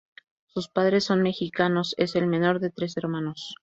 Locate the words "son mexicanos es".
1.03-2.15